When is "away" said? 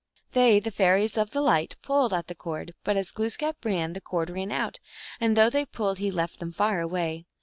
6.79-7.27